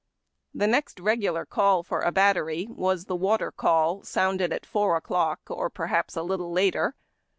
The 0.51 0.65
next 0.65 0.99
regular 0.99 1.45
call 1.45 1.83
for 1.83 1.99
a 2.01 2.11
battery 2.11 2.65
was 2.71 3.05
Wate? 3.07 3.55
Call, 3.55 4.01
sounded 4.01 4.51
at 4.51 4.65
four 4.65 4.97
o'clock, 4.97 5.41
or 5.51 5.69
perhaps 5.69 6.15
a 6.17 6.23
little 6.23 6.51
later. 6.51 6.95